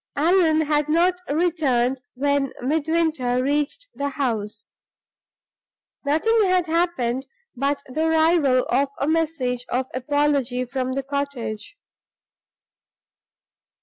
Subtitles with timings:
[0.15, 4.71] Allan had not returned when Midwinter reached the house.
[6.03, 11.77] Nothing had happened but the arrival of a message of apology from the cottage.